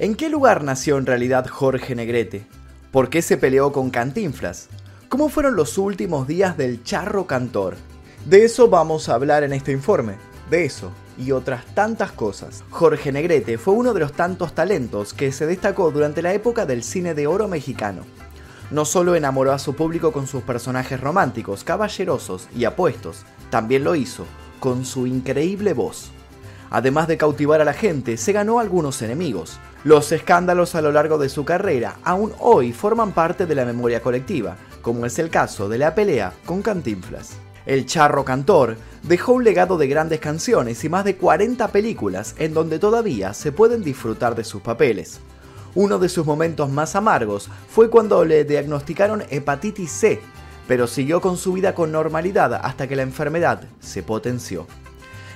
[0.00, 2.46] ¿En qué lugar nació en realidad Jorge Negrete?
[2.92, 4.68] ¿Por qué se peleó con Cantinflas?
[5.08, 7.74] ¿Cómo fueron los últimos días del charro cantor?
[8.24, 10.14] De eso vamos a hablar en este informe.
[10.50, 12.62] De eso y otras tantas cosas.
[12.70, 16.84] Jorge Negrete fue uno de los tantos talentos que se destacó durante la época del
[16.84, 18.02] cine de oro mexicano.
[18.70, 23.96] No solo enamoró a su público con sus personajes románticos, caballerosos y apuestos, también lo
[23.96, 24.26] hizo
[24.60, 26.12] con su increíble voz.
[26.70, 29.58] Además de cautivar a la gente, se ganó algunos enemigos.
[29.88, 34.02] Los escándalos a lo largo de su carrera aún hoy forman parte de la memoria
[34.02, 37.38] colectiva, como es el caso de la pelea con Cantinflas.
[37.64, 42.52] El charro cantor dejó un legado de grandes canciones y más de 40 películas en
[42.52, 45.20] donde todavía se pueden disfrutar de sus papeles.
[45.74, 50.20] Uno de sus momentos más amargos fue cuando le diagnosticaron hepatitis C,
[50.66, 54.66] pero siguió con su vida con normalidad hasta que la enfermedad se potenció.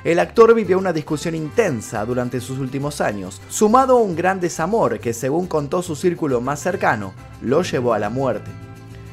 [0.04, 4.98] El actor vivió una discusión intensa durante sus últimos años, sumado a un gran desamor
[4.98, 8.50] que, según contó su círculo más cercano, lo llevó a la muerte.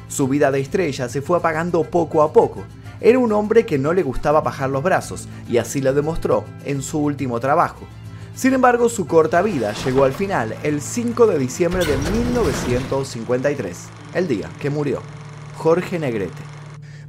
[0.08, 2.64] Su vida de estrella se fue apagando poco a poco.
[3.00, 6.82] Era un hombre que no le gustaba bajar los brazos, y así lo demostró en
[6.82, 7.86] su último trabajo.
[8.34, 13.78] Sin embargo, su corta vida llegó al final el 5 de diciembre de 1953,
[14.14, 15.02] el día que murió
[15.56, 16.49] Jorge Negrete.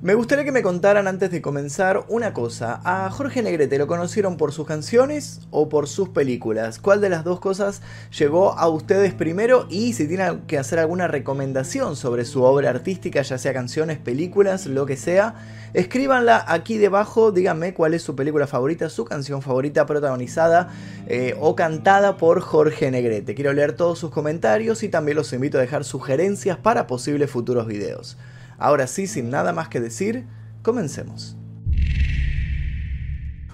[0.03, 2.81] Me gustaría que me contaran antes de comenzar una cosa.
[2.83, 6.79] ¿A Jorge Negrete lo conocieron por sus canciones o por sus películas?
[6.79, 7.83] ¿Cuál de las dos cosas
[8.17, 9.67] llegó a ustedes primero?
[9.69, 14.65] Y si tienen que hacer alguna recomendación sobre su obra artística, ya sea canciones, películas,
[14.65, 15.35] lo que sea,
[15.75, 17.31] escríbanla aquí debajo.
[17.31, 20.69] Díganme cuál es su película favorita, su canción favorita protagonizada
[21.05, 23.35] eh, o cantada por Jorge Negrete.
[23.35, 27.67] Quiero leer todos sus comentarios y también los invito a dejar sugerencias para posibles futuros
[27.67, 28.17] videos.
[28.61, 30.27] Ahora sí, sin nada más que decir,
[30.61, 31.35] comencemos.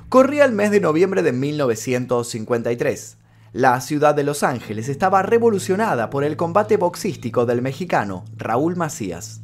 [0.10, 3.18] Corría el mes de noviembre de 1953.
[3.54, 9.40] La ciudad de Los Ángeles estaba revolucionada por el combate boxístico del mexicano Raúl Macías.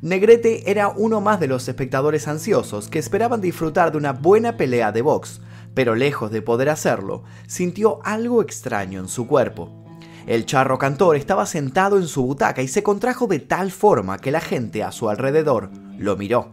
[0.00, 4.92] Negrete era uno más de los espectadores ansiosos que esperaban disfrutar de una buena pelea
[4.92, 5.40] de box,
[5.74, 9.79] pero lejos de poder hacerlo, sintió algo extraño en su cuerpo.
[10.30, 14.30] El charro cantor estaba sentado en su butaca y se contrajo de tal forma que
[14.30, 16.52] la gente a su alrededor lo miró.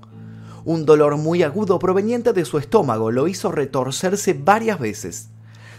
[0.65, 5.29] Un dolor muy agudo proveniente de su estómago lo hizo retorcerse varias veces.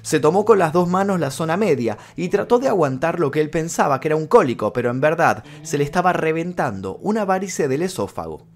[0.02, 3.40] Se tomó con las dos manos la zona media y trató de aguantar lo que
[3.40, 7.66] él pensaba que era un cólico, pero en verdad se le estaba reventando una varice
[7.66, 8.46] del esófago.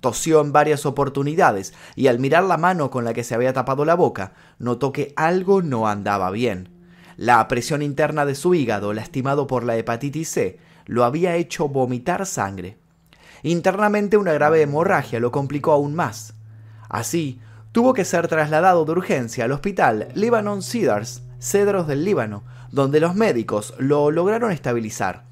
[0.00, 3.86] Tosió en varias oportunidades y al mirar la mano con la que se había tapado
[3.86, 6.79] la boca, notó que algo no andaba bien.
[7.20, 12.24] La presión interna de su hígado, lastimado por la hepatitis C, lo había hecho vomitar
[12.24, 12.78] sangre.
[13.42, 16.32] Internamente una grave hemorragia lo complicó aún más.
[16.88, 17.38] Así,
[17.72, 22.42] tuvo que ser trasladado de urgencia al hospital Lebanon Cedars, Cedros del Líbano,
[22.72, 25.24] donde los médicos lo lograron estabilizar.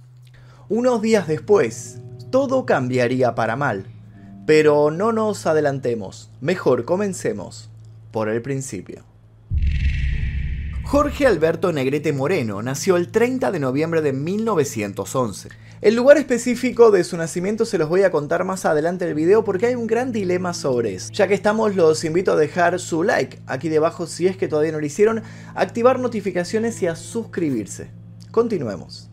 [0.69, 3.87] Unos días después, todo cambiaría para mal.
[4.45, 7.71] Pero no nos adelantemos, mejor comencemos
[8.11, 9.08] por el principio.
[10.89, 15.51] Jorge Alberto Negrete Moreno nació el 30 de noviembre de 1911.
[15.83, 19.15] El lugar específico de su nacimiento se los voy a contar más adelante en el
[19.15, 21.13] video porque hay un gran dilema sobre eso.
[21.13, 24.73] Ya que estamos, los invito a dejar su like aquí debajo si es que todavía
[24.73, 25.23] no lo hicieron,
[25.55, 27.91] activar notificaciones y a suscribirse.
[28.31, 29.11] Continuemos.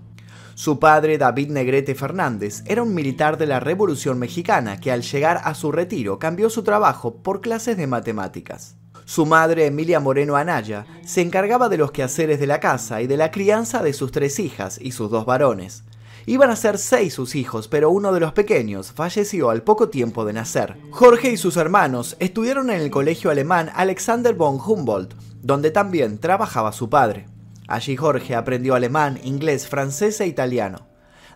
[0.54, 5.42] Su padre, David Negrete Fernández, era un militar de la Revolución Mexicana que al llegar
[5.44, 8.78] a su retiro cambió su trabajo por clases de matemáticas.
[9.06, 13.18] Su madre, Emilia Moreno Anaya, se encargaba de los quehaceres de la casa y de
[13.18, 15.84] la crianza de sus tres hijas y sus dos varones.
[16.26, 20.26] Iban a ser seis sus hijos, pero uno de los pequeños falleció al poco tiempo
[20.26, 20.76] de nacer.
[20.90, 25.14] Jorge y sus hermanos estudiaron en el colegio alemán Alexander von Humboldt,
[25.44, 27.28] donde también trabajaba su padre.
[27.68, 30.88] Allí Jorge aprendió alemán, inglés, francés e italiano.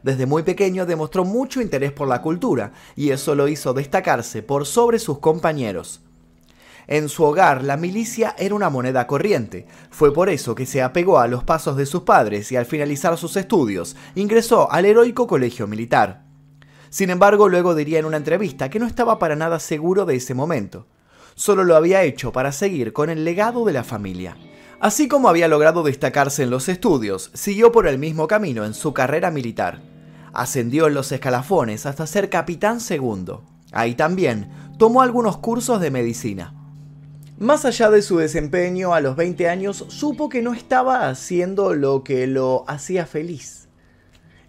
[0.02, 4.66] Desde muy pequeño demostró mucho interés por la cultura, y eso lo hizo destacarse por
[4.66, 6.02] sobre sus compañeros.
[6.88, 9.67] En su hogar la milicia era una moneda corriente.
[9.90, 13.17] Fue por eso que se apegó a los pasos de sus padres y al finalizar
[13.17, 16.23] sus estudios ingresó al heroico colegio militar.
[16.90, 20.34] Sin embargo, luego diría en una entrevista que no estaba para nada seguro de ese
[20.34, 20.87] momento.
[21.35, 24.35] Solo lo había hecho para seguir con el legado de la familia.
[24.79, 28.93] Así como había logrado destacarse en los estudios, siguió por el mismo camino en su
[28.93, 29.82] carrera militar.
[30.34, 33.43] Ascendió en los escalafones hasta ser capitán segundo.
[33.72, 36.59] Ahí también tomó algunos cursos de medicina.
[37.40, 42.03] Más allá de su desempeño a los 20 años, supo que no estaba haciendo lo
[42.03, 43.70] que lo hacía feliz.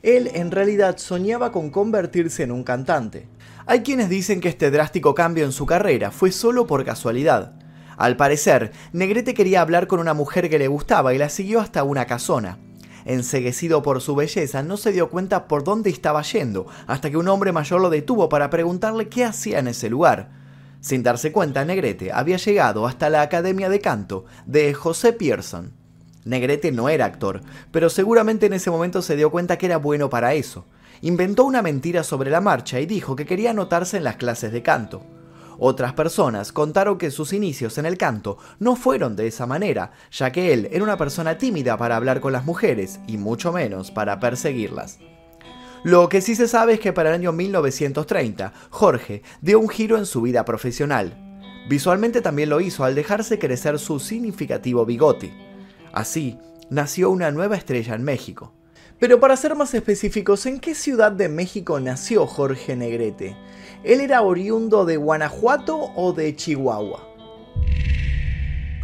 [0.02, 3.28] Él en realidad soñaba con convertirse en un cantante.
[3.64, 7.52] Hay quienes dicen que este drástico cambio en su carrera fue solo por casualidad.
[7.96, 11.84] Al parecer, Negrete quería hablar con una mujer que le gustaba y la siguió hasta
[11.84, 12.58] una casona.
[13.04, 17.28] enseguecido por su belleza, no se dio cuenta por dónde estaba yendo, hasta que un
[17.28, 20.39] hombre mayor lo detuvo para preguntarle qué hacía en ese lugar.
[20.80, 25.72] Sin darse cuenta, Negrete había llegado hasta la Academia de Canto de José Pearson.
[26.24, 30.08] Negrete no era actor, pero seguramente en ese momento se dio cuenta que era bueno
[30.08, 30.66] para eso.
[31.02, 34.62] Inventó una mentira sobre la marcha y dijo que quería anotarse en las clases de
[34.62, 35.02] canto.
[35.58, 40.32] Otras personas contaron que sus inicios en el canto no fueron de esa manera, ya
[40.32, 44.20] que él era una persona tímida para hablar con las mujeres y mucho menos para
[44.20, 44.98] perseguirlas.
[45.82, 49.96] Lo que sí se sabe es que para el año 1930, Jorge dio un giro
[49.96, 51.16] en su vida profesional.
[51.70, 55.32] Visualmente también lo hizo al dejarse crecer su significativo bigote.
[55.92, 56.38] Así,
[56.68, 58.52] nació una nueva estrella en México.
[58.98, 63.34] Pero para ser más específicos, ¿en qué ciudad de México nació Jorge Negrete?
[63.82, 67.08] ¿Él era oriundo de Guanajuato o de Chihuahua?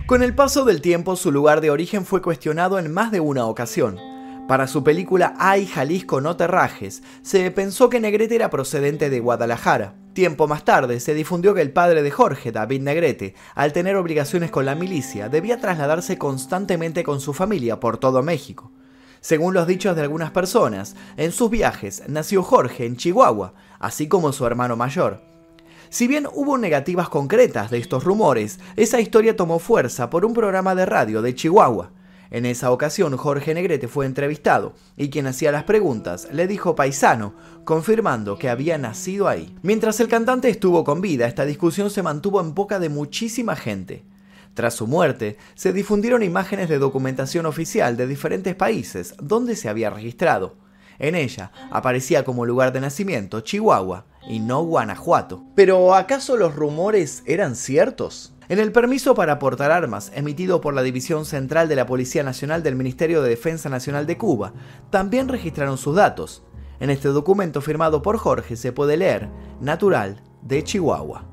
[0.06, 3.44] Con el paso del tiempo, su lugar de origen fue cuestionado en más de una
[3.44, 3.98] ocasión.
[4.46, 9.18] Para su película Ay Jalisco no te rajes, se pensó que Negrete era procedente de
[9.18, 9.94] Guadalajara.
[10.12, 14.52] Tiempo más tarde se difundió que el padre de Jorge, David Negrete, al tener obligaciones
[14.52, 18.70] con la milicia, debía trasladarse constantemente con su familia por todo México.
[19.20, 24.32] Según los dichos de algunas personas, en sus viajes nació Jorge en Chihuahua, así como
[24.32, 25.22] su hermano mayor.
[25.88, 30.76] Si bien hubo negativas concretas de estos rumores, esa historia tomó fuerza por un programa
[30.76, 31.90] de radio de Chihuahua.
[32.30, 37.34] En esa ocasión Jorge Negrete fue entrevistado y quien hacía las preguntas le dijo paisano,
[37.64, 39.56] confirmando que había nacido ahí.
[39.62, 44.04] Mientras el cantante estuvo con vida, esta discusión se mantuvo en boca de muchísima gente.
[44.54, 49.90] Tras su muerte, se difundieron imágenes de documentación oficial de diferentes países donde se había
[49.90, 50.56] registrado.
[50.98, 55.44] En ella aparecía como lugar de nacimiento Chihuahua y no Guanajuato.
[55.54, 58.32] Pero ¿acaso los rumores eran ciertos?
[58.48, 62.62] En el permiso para portar armas emitido por la División Central de la Policía Nacional
[62.62, 64.52] del Ministerio de Defensa Nacional de Cuba,
[64.90, 66.44] también registraron sus datos.
[66.78, 69.28] En este documento firmado por Jorge se puede leer
[69.60, 71.24] Natural de Chihuahua.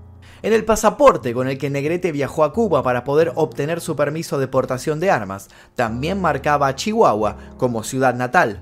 [0.42, 4.39] En el pasaporte con el que Negrete viajó a Cuba para poder obtener su permiso
[4.39, 8.62] de portación de armas, también marcaba a Chihuahua como ciudad natal.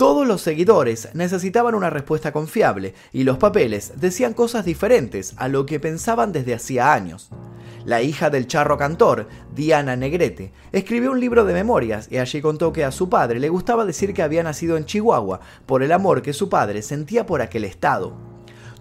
[0.00, 5.66] Todos los seguidores necesitaban una respuesta confiable y los papeles decían cosas diferentes a lo
[5.66, 7.28] que pensaban desde hacía años.
[7.84, 12.72] La hija del charro cantor, Diana Negrete, escribió un libro de memorias y allí contó
[12.72, 16.22] que a su padre le gustaba decir que había nacido en Chihuahua por el amor
[16.22, 18.16] que su padre sentía por aquel estado.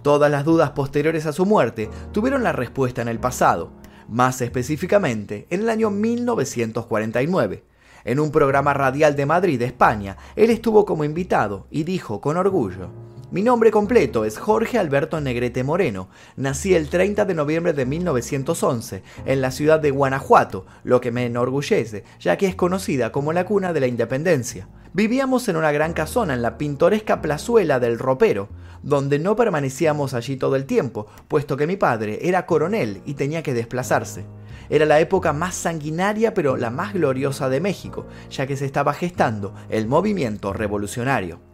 [0.02, 3.74] Todas las dudas posteriores a su muerte tuvieron la respuesta en el pasado,
[4.08, 7.69] más específicamente en el año 1949.
[8.06, 13.09] En un programa radial de Madrid, España, él estuvo como invitado y dijo con orgullo,
[13.32, 16.10] mi nombre completo es Jorge Alberto Negrete Moreno.
[16.36, 21.28] Nací el 30 de noviembre de 1911 en la ciudad de Guanajuato, lo que me
[21.28, 24.68] enorgullece, ya que es conocida como la cuna de la independencia.
[24.94, 28.50] Vivíamos en una gran casona en la pintoresca plazuela del Ropero,
[28.82, 33.44] donde no permanecíamos allí todo el tiempo, puesto que mi padre era coronel y tenía
[33.44, 34.26] que desplazarse.
[34.72, 38.94] Era la época más sanguinaria pero la más gloriosa de México, ya que se estaba
[38.94, 41.49] gestando el movimiento revolucionario.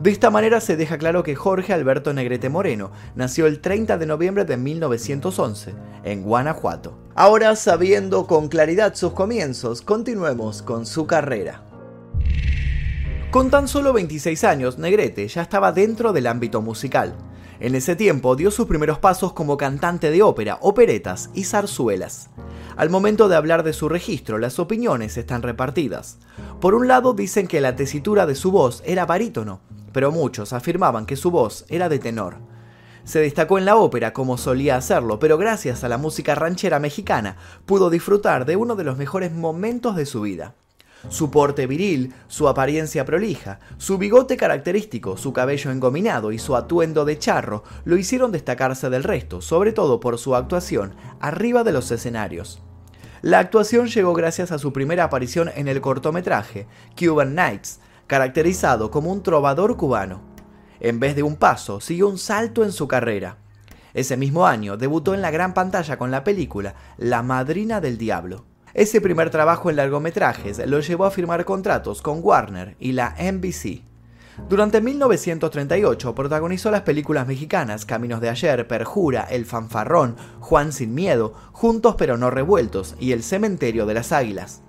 [0.00, 4.06] De esta manera se deja claro que Jorge Alberto Negrete Moreno nació el 30 de
[4.06, 5.74] noviembre de 1911
[6.04, 6.98] en Guanajuato.
[7.14, 11.62] Ahora, sabiendo con claridad sus comienzos, continuemos con su carrera.
[13.30, 17.14] Con tan solo 26 años, Negrete ya estaba dentro del ámbito musical.
[17.58, 22.28] En ese tiempo dio sus primeros pasos como cantante de ópera, operetas y zarzuelas.
[22.76, 26.18] Al momento de hablar de su registro, las opiniones están repartidas.
[26.60, 29.60] Por un lado dicen que la tesitura de su voz era barítono,
[29.92, 32.36] pero muchos afirmaban que su voz era de tenor.
[33.04, 37.36] Se destacó en la ópera como solía hacerlo, pero gracias a la música ranchera mexicana
[37.64, 40.54] pudo disfrutar de uno de los mejores momentos de su vida.
[41.08, 47.04] Su porte viril, su apariencia prolija, su bigote característico, su cabello engominado y su atuendo
[47.04, 51.90] de charro lo hicieron destacarse del resto, sobre todo por su actuación arriba de los
[51.90, 52.60] escenarios.
[53.22, 56.66] La actuación llegó gracias a su primera aparición en el cortometraje
[56.98, 60.20] Cuban Nights, caracterizado como un trovador cubano.
[60.80, 63.38] En vez de un paso, siguió un salto en su carrera.
[63.94, 68.44] Ese mismo año debutó en la gran pantalla con la película La Madrina del Diablo.
[68.76, 73.80] Ese primer trabajo en largometrajes lo llevó a firmar contratos con Warner y la NBC.
[74.50, 81.32] Durante 1938 protagonizó las películas mexicanas Caminos de Ayer, Perjura, El Fanfarrón, Juan sin Miedo,
[81.52, 84.60] Juntos pero no revueltos y El Cementerio de las Águilas.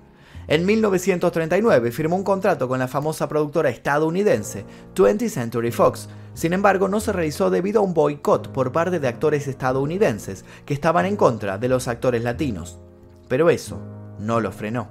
[0.47, 4.63] En 1939 firmó un contrato con la famosa productora estadounidense
[4.95, 9.09] 20th Century Fox, sin embargo no se realizó debido a un boicot por parte de
[9.09, 12.79] actores estadounidenses que estaban en contra de los actores latinos.
[13.27, 14.89] Pero eso no lo frenó.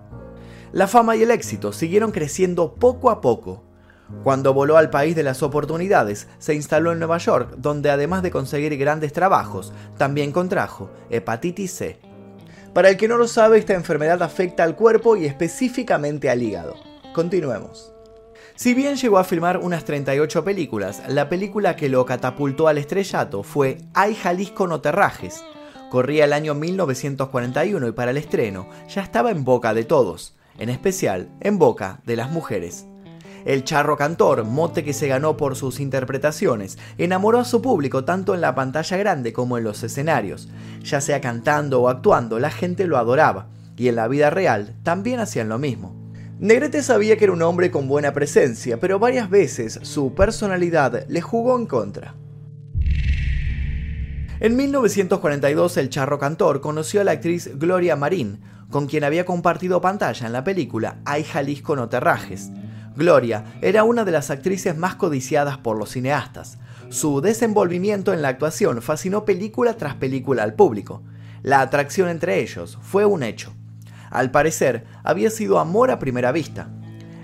[0.73, 3.64] La fama y el éxito siguieron creciendo poco a poco.
[4.23, 8.30] Cuando voló al país de las oportunidades, se instaló en Nueva York, donde además de
[8.30, 11.99] conseguir grandes trabajos, también contrajo hepatitis C.
[12.73, 16.75] Para el que no lo sabe, esta enfermedad afecta al cuerpo y específicamente al hígado.
[17.14, 17.92] Continuemos.
[18.54, 23.42] Si bien llegó a filmar unas 38 películas, la película que lo catapultó al estrellato
[23.42, 25.42] fue Ay Jalisco no te rajes.
[25.96, 30.68] Corría el año 1941 y para el estreno ya estaba en boca de todos en
[30.68, 32.84] especial en boca de las mujeres.
[33.46, 38.34] El charro cantor, mote que se ganó por sus interpretaciones, enamoró a su público tanto
[38.34, 40.50] en la pantalla grande como en los escenarios.
[40.82, 45.18] Ya sea cantando o actuando, la gente lo adoraba, y en la vida real también
[45.18, 45.96] hacían lo mismo.
[46.38, 51.22] Negrete sabía que era un hombre con buena presencia, pero varias veces su personalidad le
[51.22, 52.12] jugó en contra.
[54.38, 58.40] En 1942 el charro cantor conoció a la actriz Gloria Marín,
[58.71, 62.50] con quien había compartido pantalla en la película Ay Jalisco no te rajes.
[62.95, 66.59] Gloria era una de las actrices más codiciadas por los cineastas.
[66.90, 71.02] Su desenvolvimiento en la actuación fascinó película tras película al público.
[71.43, 73.55] La atracción entre ellos fue un hecho.
[74.11, 76.69] Al parecer, había sido amor a primera vista.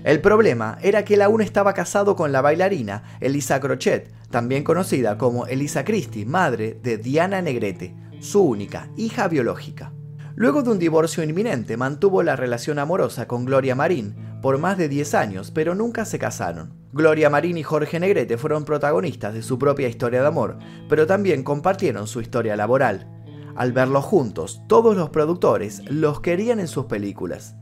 [0.03, 5.17] El problema era que él aún estaba casado con la bailarina Elisa Crochet, también conocida
[5.17, 9.93] como Elisa Christie, madre de Diana Negrete, su única hija biológica.
[10.35, 14.89] Luego de un divorcio inminente, mantuvo la relación amorosa con Gloria Marín por más de
[14.89, 16.73] 10 años, pero nunca se casaron.
[16.91, 20.57] Gloria Marín y Jorge Negrete fueron protagonistas de su propia historia de amor,
[20.89, 23.07] pero también compartieron su historia laboral.
[23.55, 27.55] Al verlos juntos, todos los productores los querían en sus películas.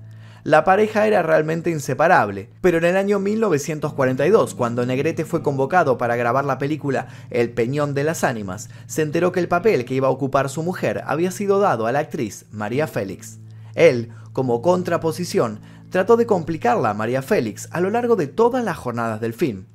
[0.43, 6.15] La pareja era realmente inseparable, pero en el año 1942, cuando Negrete fue convocado para
[6.15, 10.07] grabar la película El Peñón de las Ánimas, se enteró que el papel que iba
[10.07, 13.37] a ocupar su mujer había sido dado a la actriz María Félix.
[13.75, 15.59] Él, como contraposición,
[15.91, 19.65] trató de complicarla a María Félix a lo largo de todas las jornadas del film.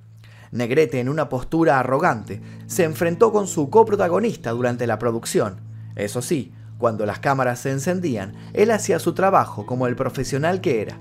[0.50, 5.60] Negrete, en una postura arrogante, se enfrentó con su coprotagonista durante la producción.
[5.94, 10.82] Eso sí, cuando las cámaras se encendían, él hacía su trabajo como el profesional que
[10.82, 11.00] era.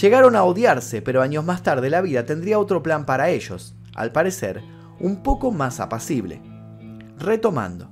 [0.00, 4.10] Llegaron a odiarse, pero años más tarde la vida tendría otro plan para ellos, al
[4.10, 4.62] parecer,
[4.98, 6.40] un poco más apacible.
[7.18, 7.90] Retomando.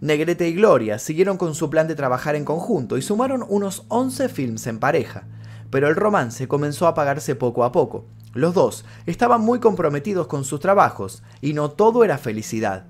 [0.00, 4.28] Negrete y Gloria siguieron con su plan de trabajar en conjunto y sumaron unos 11
[4.28, 5.24] films en pareja,
[5.70, 8.06] pero el romance comenzó a apagarse poco a poco.
[8.34, 12.86] Los dos estaban muy comprometidos con sus trabajos y no todo era felicidad.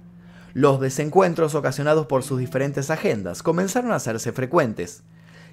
[0.56, 5.02] Los desencuentros ocasionados por sus diferentes agendas comenzaron a hacerse frecuentes.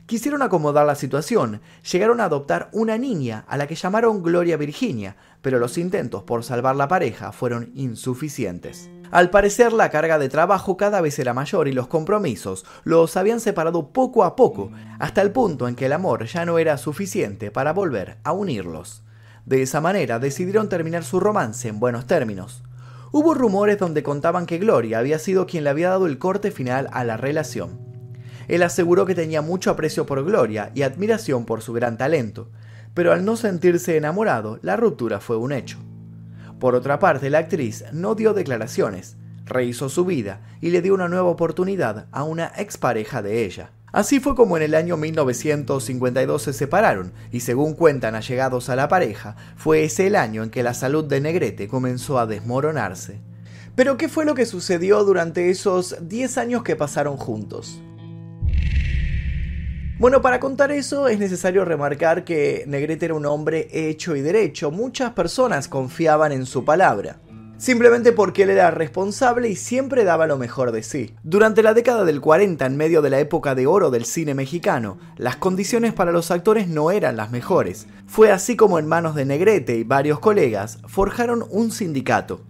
[0.05, 1.59] Quisieron acomodar la situación,
[1.91, 6.45] llegaron a adoptar una niña a la que llamaron Gloria Virginia, pero los intentos por
[6.45, 8.89] salvar la pareja fueron insuficientes.
[9.11, 13.41] Al parecer la carga de trabajo cada vez era mayor y los compromisos los habían
[13.41, 17.51] separado poco a poco, hasta el punto en que el amor ya no era suficiente
[17.51, 19.03] para volver a unirlos.
[19.45, 22.63] De esa manera decidieron terminar su romance en buenos términos.
[23.15, 26.89] Hubo rumores donde contaban que Gloria había sido quien le había dado el corte final
[26.91, 27.79] a la relación.
[28.47, 32.49] Él aseguró que tenía mucho aprecio por Gloria y admiración por su gran talento,
[32.95, 35.77] pero al no sentirse enamorado, la ruptura fue un hecho.
[36.59, 39.15] Por otra parte, la actriz no dio declaraciones,
[39.45, 43.69] rehizo su vida y le dio una nueva oportunidad a una expareja de ella.
[43.93, 48.87] Así fue como en el año 1952 se separaron y según cuentan allegados a la
[48.87, 53.19] pareja, fue ese el año en que la salud de Negrete comenzó a desmoronarse.
[53.75, 57.79] Pero ¿qué fue lo que sucedió durante esos 10 años que pasaron juntos?
[59.99, 64.71] Bueno, para contar eso es necesario remarcar que Negrete era un hombre hecho y derecho.
[64.71, 67.19] Muchas personas confiaban en su palabra
[67.63, 71.15] simplemente porque él era responsable y siempre daba lo mejor de sí.
[71.23, 74.97] Durante la década del 40, en medio de la época de oro del cine mexicano,
[75.15, 77.87] las condiciones para los actores no eran las mejores.
[78.05, 82.41] Fue así como en manos de Negrete y varios colegas forjaron un sindicato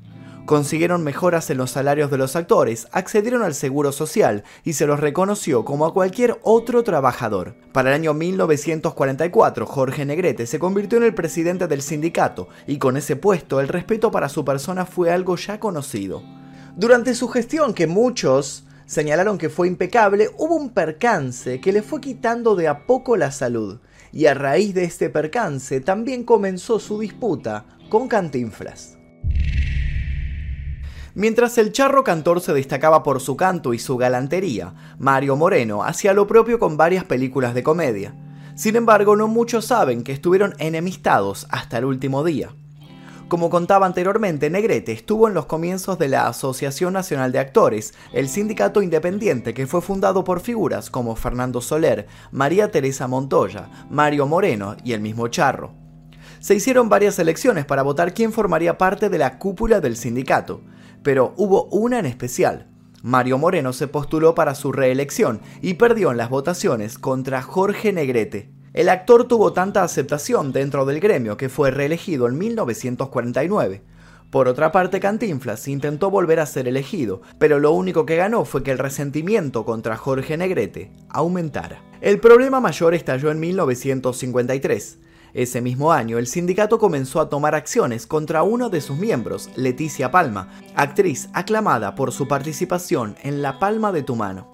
[0.45, 5.00] consiguieron mejoras en los salarios de los actores, accedieron al seguro social y se los
[5.00, 7.55] reconoció como a cualquier otro trabajador.
[7.71, 12.97] Para el año 1944, Jorge Negrete se convirtió en el presidente del sindicato y con
[12.97, 16.21] ese puesto el respeto para su persona fue algo ya conocido.
[16.75, 22.01] Durante su gestión, que muchos señalaron que fue impecable, hubo un percance que le fue
[22.01, 23.79] quitando de a poco la salud.
[24.12, 28.97] Y a raíz de este percance también comenzó su disputa con Cantinflas.
[31.15, 36.12] Mientras el charro cantor se destacaba por su canto y su galantería, Mario Moreno hacía
[36.12, 38.15] lo propio con varias películas de comedia.
[38.55, 42.50] Sin embargo, no muchos saben que estuvieron enemistados hasta el último día.
[43.27, 48.27] Como contaba anteriormente, Negrete estuvo en los comienzos de la Asociación Nacional de Actores, el
[48.27, 54.77] sindicato independiente que fue fundado por figuras como Fernando Soler, María Teresa Montoya, Mario Moreno
[54.84, 55.74] y el mismo Charro.
[56.39, 60.62] Se hicieron varias elecciones para votar quién formaría parte de la cúpula del sindicato,
[61.03, 62.67] pero hubo una en especial.
[63.03, 68.50] Mario Moreno se postuló para su reelección y perdió en las votaciones contra Jorge Negrete.
[68.74, 73.81] El actor tuvo tanta aceptación dentro del gremio que fue reelegido en 1949.
[74.31, 78.63] Por otra parte, Cantinflas intentó volver a ser elegido, pero lo único que ganó fue
[78.63, 81.83] que el resentimiento contra Jorge Negrete aumentara.
[82.01, 84.98] El problema mayor estalló en 1953.
[85.33, 90.11] Ese mismo año, el sindicato comenzó a tomar acciones contra uno de sus miembros, Leticia
[90.11, 94.53] Palma, actriz aclamada por su participación en La Palma de tu Mano.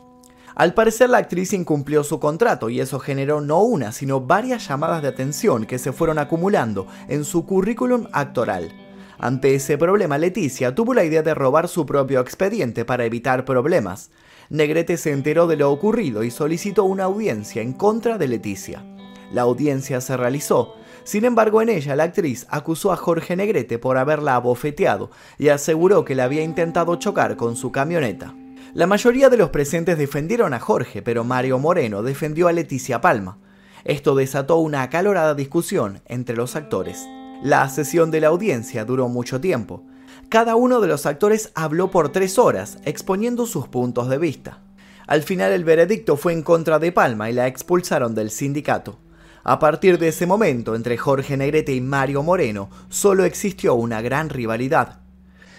[0.55, 5.01] Al parecer la actriz incumplió su contrato y eso generó no una, sino varias llamadas
[5.01, 8.71] de atención que se fueron acumulando en su currículum actoral.
[9.17, 14.12] Ante ese problema, Leticia tuvo la idea de robar su propio expediente para evitar problemas.
[14.50, 18.83] Negrete se enteró de lo ocurrido y solicitó una audiencia en contra de Leticia.
[19.31, 23.98] La audiencia se realizó, sin embargo en ella la actriz acusó a Jorge Negrete por
[23.98, 28.36] haberla abofeteado y aseguró que le había intentado chocar con su camioneta.
[28.74, 33.39] La mayoría de los presentes defendieron a Jorge, pero Mario Moreno defendió a Leticia Palma.
[33.83, 37.07] Esto desató una acalorada discusión entre los actores.
[37.41, 39.83] La sesión de la audiencia duró mucho tiempo.
[40.29, 44.62] Cada uno de los actores habló por tres horas, exponiendo sus puntos de vista.
[45.07, 49.00] Al final el veredicto fue en contra de Palma y la expulsaron del sindicato.
[49.43, 54.29] A partir de ese momento, entre Jorge Negrete y Mario Moreno, solo existió una gran
[54.29, 55.00] rivalidad.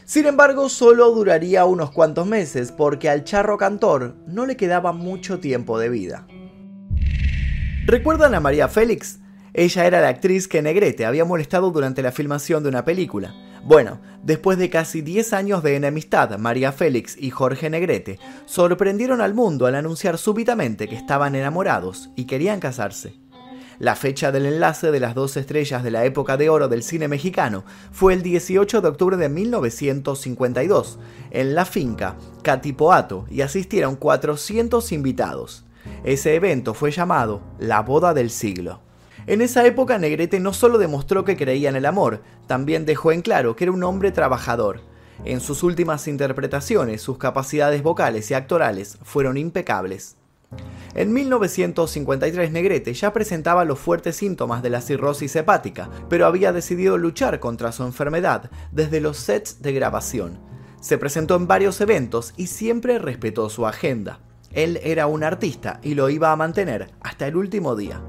[0.04, 5.38] Sin embargo, solo duraría unos cuantos meses porque al charro cantor no le quedaba mucho
[5.38, 6.26] tiempo de vida.
[7.86, 9.20] ¿Recuerdan a María Félix?
[9.52, 13.34] Ella era la actriz que Negrete había molestado durante la filmación de una película.
[13.64, 19.34] Bueno, después de casi 10 años de enemistad, María Félix y Jorge Negrete sorprendieron al
[19.34, 23.14] mundo al anunciar súbitamente que estaban enamorados y querían casarse.
[23.80, 27.08] La fecha del enlace de las dos estrellas de la época de oro del cine
[27.08, 30.98] mexicano fue el 18 de octubre de 1952,
[31.30, 35.64] en la finca Catipoato, y asistieron 400 invitados.
[36.04, 38.82] Ese evento fue llamado la boda del siglo.
[39.26, 43.22] En esa época Negrete no solo demostró que creía en el amor, también dejó en
[43.22, 44.82] claro que era un hombre trabajador.
[45.24, 50.18] En sus últimas interpretaciones, sus capacidades vocales y actorales fueron impecables.
[50.94, 56.98] En 1953 Negrete ya presentaba los fuertes síntomas de la cirrosis hepática, pero había decidido
[56.98, 60.38] luchar contra su enfermedad desde los sets de grabación.
[60.80, 64.18] Se presentó en varios eventos y siempre respetó su agenda.
[64.52, 68.00] Él era un artista y lo iba a mantener hasta el último día.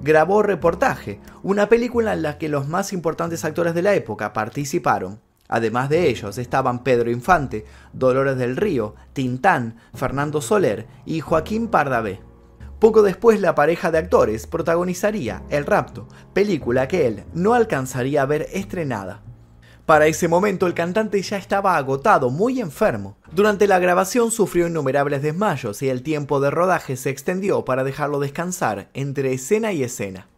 [0.00, 5.20] Grabó Reportaje, una película en la que los más importantes actores de la época participaron.
[5.52, 12.22] Además de ellos estaban Pedro Infante, Dolores del Río, Tintán, Fernando Soler y Joaquín Pardavé.
[12.78, 18.26] Poco después la pareja de actores protagonizaría El Rapto, película que él no alcanzaría a
[18.26, 19.20] ver estrenada.
[19.84, 23.18] Para ese momento el cantante ya estaba agotado, muy enfermo.
[23.30, 28.20] Durante la grabación sufrió innumerables desmayos y el tiempo de rodaje se extendió para dejarlo
[28.20, 30.28] descansar entre escena y escena.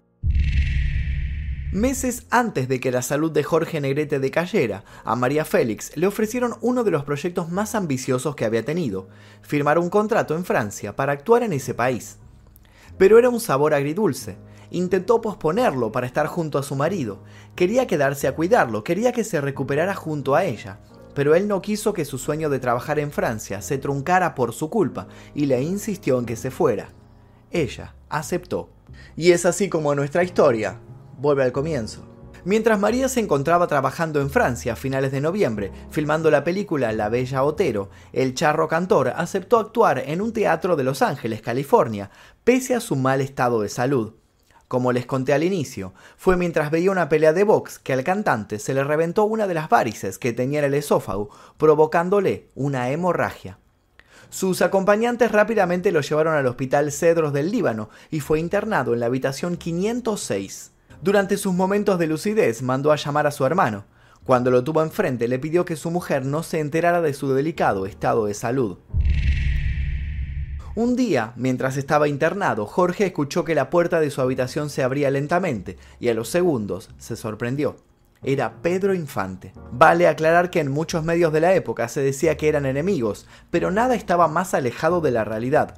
[1.74, 6.54] Meses antes de que la salud de Jorge Negrete decayera, a María Félix le ofrecieron
[6.60, 9.08] uno de los proyectos más ambiciosos que había tenido,
[9.42, 12.18] firmar un contrato en Francia para actuar en ese país.
[12.96, 14.36] Pero era un sabor agridulce.
[14.70, 17.24] Intentó posponerlo para estar junto a su marido.
[17.56, 20.78] Quería quedarse a cuidarlo, quería que se recuperara junto a ella.
[21.12, 24.70] Pero él no quiso que su sueño de trabajar en Francia se truncara por su
[24.70, 26.90] culpa y le insistió en que se fuera.
[27.50, 28.68] Ella aceptó.
[29.16, 30.78] Y es así como nuestra historia
[31.24, 32.06] vuelve al comienzo.
[32.44, 37.08] Mientras María se encontraba trabajando en Francia a finales de noviembre, filmando la película La
[37.08, 42.10] Bella Otero, el charro cantor aceptó actuar en un teatro de Los Ángeles, California,
[42.44, 44.12] pese a su mal estado de salud.
[44.68, 48.58] Como les conté al inicio, fue mientras veía una pelea de box que al cantante
[48.58, 53.58] se le reventó una de las varices que tenía en el esófago, provocándole una hemorragia.
[54.28, 59.06] Sus acompañantes rápidamente lo llevaron al Hospital Cedros del Líbano y fue internado en la
[59.06, 60.73] habitación 506.
[61.02, 63.84] Durante sus momentos de lucidez mandó a llamar a su hermano.
[64.24, 67.86] Cuando lo tuvo enfrente le pidió que su mujer no se enterara de su delicado
[67.86, 68.78] estado de salud.
[70.76, 75.10] Un día, mientras estaba internado, Jorge escuchó que la puerta de su habitación se abría
[75.10, 77.76] lentamente y a los segundos se sorprendió.
[78.24, 79.52] Era Pedro Infante.
[79.70, 83.70] Vale aclarar que en muchos medios de la época se decía que eran enemigos, pero
[83.70, 85.76] nada estaba más alejado de la realidad.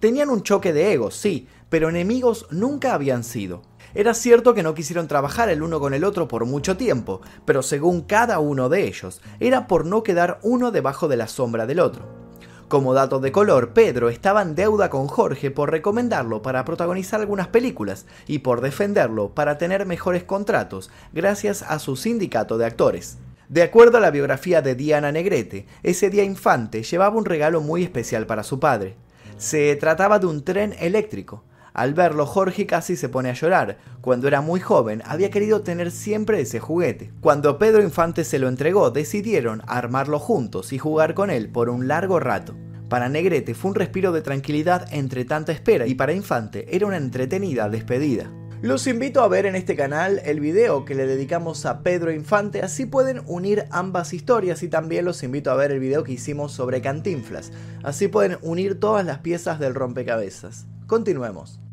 [0.00, 3.62] Tenían un choque de egos, sí, pero enemigos nunca habían sido.
[3.94, 7.62] Era cierto que no quisieron trabajar el uno con el otro por mucho tiempo, pero
[7.62, 11.78] según cada uno de ellos, era por no quedar uno debajo de la sombra del
[11.78, 12.24] otro.
[12.68, 17.46] Como dato de color, Pedro estaba en deuda con Jorge por recomendarlo para protagonizar algunas
[17.48, 23.18] películas y por defenderlo para tener mejores contratos gracias a su sindicato de actores.
[23.48, 27.84] De acuerdo a la biografía de Diana Negrete, ese día Infante llevaba un regalo muy
[27.84, 28.96] especial para su padre.
[29.36, 31.44] Se trataba de un tren eléctrico.
[31.74, 33.78] Al verlo, Jorge casi se pone a llorar.
[34.00, 37.10] Cuando era muy joven, había querido tener siempre ese juguete.
[37.20, 41.88] Cuando Pedro Infante se lo entregó, decidieron armarlo juntos y jugar con él por un
[41.88, 42.54] largo rato.
[42.88, 46.96] Para Negrete fue un respiro de tranquilidad entre tanta espera y para Infante era una
[46.96, 48.30] entretenida despedida.
[48.62, 52.62] Los invito a ver en este canal el video que le dedicamos a Pedro Infante,
[52.62, 56.52] así pueden unir ambas historias y también los invito a ver el video que hicimos
[56.52, 57.50] sobre Cantinflas,
[57.82, 60.66] así pueden unir todas las piezas del rompecabezas.
[60.86, 61.63] Continuemos.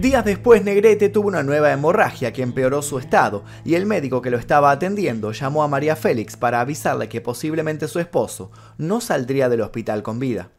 [0.00, 4.30] Días después Negrete tuvo una nueva hemorragia que empeoró su estado y el médico que
[4.30, 9.50] lo estaba atendiendo llamó a María Félix para avisarle que posiblemente su esposo no saldría
[9.50, 10.52] del hospital con vida.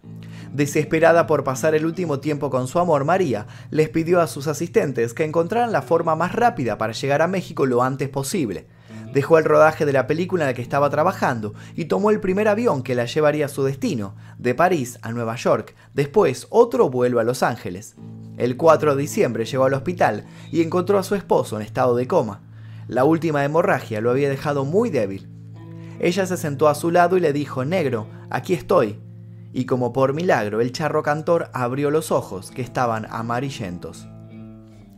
[0.53, 5.15] Desesperada por pasar el último tiempo con su amor, María les pidió a sus asistentes
[5.15, 8.67] que encontraran la forma más rápida para llegar a México lo antes posible.
[9.11, 12.47] Dejó el rodaje de la película en la que estaba trabajando y tomó el primer
[12.47, 17.19] avión que la llevaría a su destino, de París a Nueva York, después otro vuelo
[17.19, 17.95] a Los Ángeles.
[18.37, 22.07] El 4 de diciembre llegó al hospital y encontró a su esposo en estado de
[22.07, 22.41] coma.
[22.87, 25.29] La última hemorragia lo había dejado muy débil.
[25.99, 28.99] Ella se sentó a su lado y le dijo, Negro, aquí estoy.
[29.53, 34.07] Y como por milagro, el charro cantor abrió los ojos, que estaban amarillentos.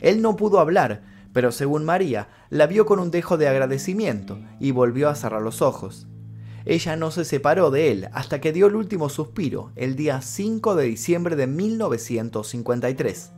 [0.00, 4.70] Él no pudo hablar, pero según María, la vio con un dejo de agradecimiento y
[4.70, 6.06] volvió a cerrar los ojos.
[6.66, 10.74] Ella no se separó de él hasta que dio el último suspiro el día 5
[10.74, 13.32] de diciembre de 1953.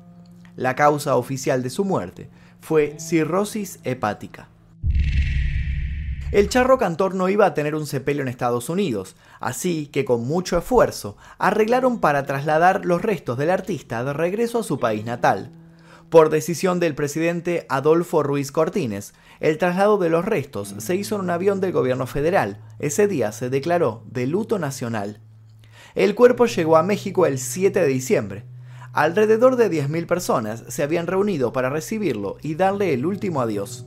[0.54, 4.48] La causa oficial de su muerte fue cirrosis hepática.
[6.32, 10.26] El charro cantor no iba a tener un sepelio en Estados Unidos, así que con
[10.26, 15.52] mucho esfuerzo arreglaron para trasladar los restos del artista de regreso a su país natal.
[16.10, 21.22] Por decisión del presidente Adolfo Ruiz Cortines, el traslado de los restos se hizo en
[21.22, 22.60] un avión del gobierno federal.
[22.78, 25.20] Ese día se declaró de luto nacional.
[25.96, 28.44] El cuerpo llegó a México el 7 de diciembre.
[28.92, 33.84] Alrededor de 10.000 personas se habían reunido para recibirlo y darle el último adiós.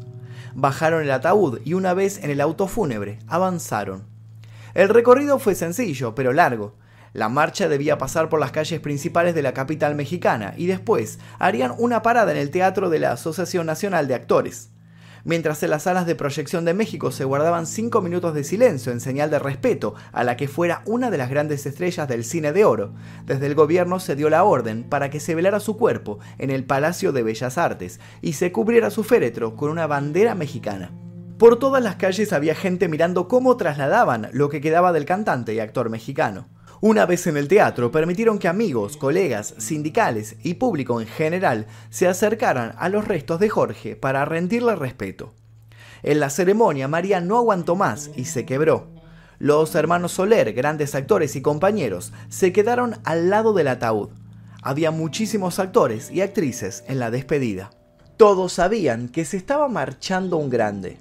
[0.53, 4.03] Bajaron el ataúd y una vez en el auto fúnebre avanzaron.
[4.73, 6.75] El recorrido fue sencillo, pero largo.
[7.13, 11.73] La marcha debía pasar por las calles principales de la capital mexicana y después harían
[11.77, 14.69] una parada en el Teatro de la Asociación Nacional de Actores.
[15.25, 19.01] Mientras en las salas de proyección de México se guardaban cinco minutos de silencio en
[19.01, 22.63] señal de respeto a la que fuera una de las grandes estrellas del cine de
[22.63, 22.93] oro,
[23.25, 26.63] desde el gobierno se dio la orden para que se velara su cuerpo en el
[26.63, 30.91] Palacio de Bellas Artes y se cubriera su féretro con una bandera mexicana.
[31.37, 35.59] Por todas las calles había gente mirando cómo trasladaban lo que quedaba del cantante y
[35.59, 36.47] actor mexicano.
[36.81, 42.07] Una vez en el teatro, permitieron que amigos, colegas, sindicales y público en general se
[42.07, 45.33] acercaran a los restos de Jorge para rendirle respeto.
[46.03, 48.87] En la ceremonia, María no aguantó más y se quebró.
[49.39, 54.11] Los hermanos Soler, grandes actores y compañeros, se quedaron al lado del ataúd.
[54.61, 57.71] Había muchísimos actores y actrices en la despedida.
[58.15, 60.97] Todos sabían que se estaba marchando un grande.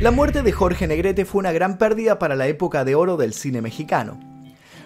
[0.00, 3.32] La muerte de Jorge Negrete fue una gran pérdida para la época de oro del
[3.32, 4.31] cine mexicano.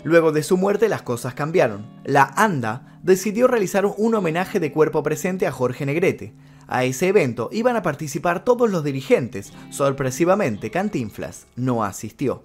[0.06, 1.84] Luego de su muerte las cosas cambiaron.
[2.04, 6.32] La ANDA decidió realizar un homenaje de cuerpo presente a Jorge Negrete.
[6.68, 9.52] A ese evento iban a participar todos los dirigentes.
[9.70, 12.44] Sorpresivamente, Cantinflas no asistió.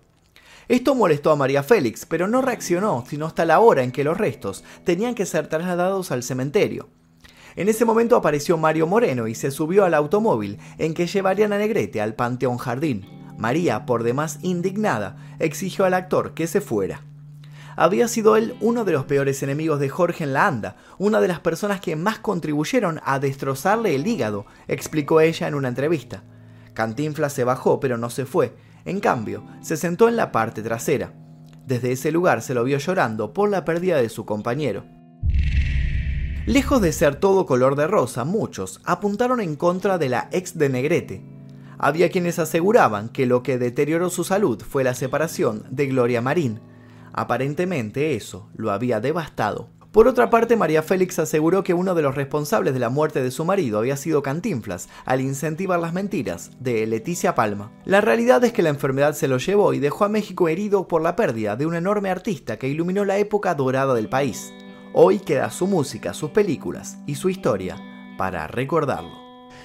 [0.69, 4.17] Esto molestó a María Félix, pero no reaccionó sino hasta la hora en que los
[4.17, 6.89] restos tenían que ser trasladados al cementerio.
[7.55, 11.59] En ese momento apareció Mario Moreno y se subió al automóvil en que llevarían a
[11.59, 13.05] Negrete al Panteón Jardín.
[13.37, 17.03] María, por demás indignada, exigió al actor que se fuera
[17.75, 21.27] había sido él uno de los peores enemigos de Jorge en la anda, una de
[21.27, 26.23] las personas que más contribuyeron a destrozarle el hígado, explicó ella en una entrevista.
[26.73, 28.55] Cantinflas se bajó, pero no se fue.
[28.85, 31.13] En cambio, se sentó en la parte trasera.
[31.65, 34.83] Desde ese lugar se lo vio llorando por la pérdida de su compañero.
[36.47, 40.69] Lejos de ser todo color de rosa, muchos apuntaron en contra de la ex de
[40.69, 41.23] Negrete.
[41.77, 46.59] Había quienes aseguraban que lo que deterioró su salud fue la separación de Gloria Marín,
[47.13, 49.69] Aparentemente eso lo había devastado.
[49.91, 53.29] Por otra parte, María Félix aseguró que uno de los responsables de la muerte de
[53.29, 57.73] su marido había sido Cantinflas, al incentivar las mentiras de Leticia Palma.
[57.83, 61.01] La realidad es que la enfermedad se lo llevó y dejó a México herido por
[61.01, 64.53] la pérdida de un enorme artista que iluminó la época dorada del país.
[64.93, 67.75] Hoy queda su música, sus películas y su historia
[68.17, 69.20] para recordarlo.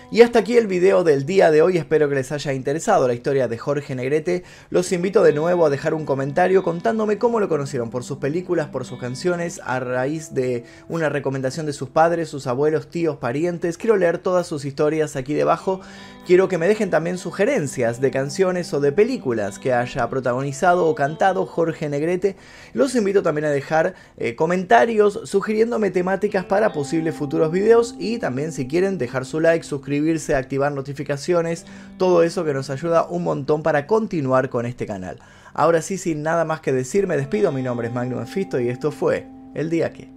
[0.08, 3.14] Y hasta aquí el video del día de hoy, espero que les haya interesado la
[3.14, 4.44] historia de Jorge Negrete.
[4.70, 8.68] Los invito de nuevo a dejar un comentario contándome cómo lo conocieron, por sus películas,
[8.68, 13.78] por sus canciones, a raíz de una recomendación de sus padres, sus abuelos, tíos, parientes.
[13.78, 15.80] Quiero leer todas sus historias aquí debajo.
[16.24, 20.94] Quiero que me dejen también sugerencias de canciones o de películas que haya protagonizado o
[20.94, 22.36] cantado Jorge Negrete.
[22.74, 28.52] Los invito también a dejar eh, comentarios sugiriéndome temáticas para posibles futuros videos y también
[28.52, 29.95] si quieren dejar su like, suscribirse
[30.36, 31.66] activar notificaciones,
[31.98, 35.18] todo eso que nos ayuda un montón para continuar con este canal.
[35.54, 38.68] Ahora sí, sin nada más que decir, me despido, mi nombre es Magnum Fisto y
[38.68, 40.16] esto fue El Día Que.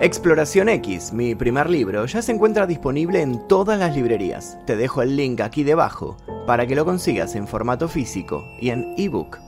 [0.00, 4.58] Exploración X, mi primer libro, ya se encuentra disponible en todas las librerías.
[4.66, 8.94] Te dejo el link aquí debajo para que lo consigas en formato físico y en
[8.96, 9.38] ebook.